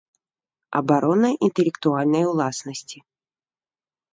Абарона 0.77 1.29
iнтэлектуальнай 1.45 2.25
уласнасцi. 2.31 2.97